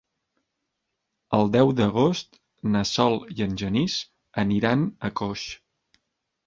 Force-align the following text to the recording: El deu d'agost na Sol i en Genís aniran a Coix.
El 1.39 1.51
deu 1.57 1.69
d'agost 1.81 2.41
na 2.77 2.83
Sol 2.93 3.19
i 3.37 3.47
en 3.49 3.55
Genís 3.63 4.01
aniran 4.47 4.93
a 5.11 5.15
Coix. 5.23 5.47